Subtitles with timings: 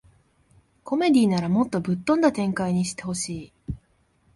[0.83, 3.53] コメディならもっとぶっ飛んだ展開にしてほしい